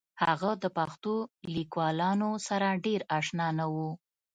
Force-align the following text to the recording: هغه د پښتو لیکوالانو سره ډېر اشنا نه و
هغه 0.23 0.51
د 0.63 0.65
پښتو 0.77 1.13
لیکوالانو 1.55 2.29
سره 2.47 2.67
ډېر 2.85 3.01
اشنا 3.17 3.47
نه 3.59 3.65
و 3.73 3.75